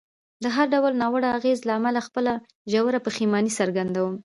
د 0.43 0.45
هر 0.55 0.65
ډول 0.73 0.93
ناوړه 1.01 1.29
اغېز 1.37 1.59
له 1.67 1.73
امله 1.79 1.99
خپله 2.07 2.33
ژوره 2.71 2.99
پښیماني 3.07 3.51
څرګندوم. 3.59 4.13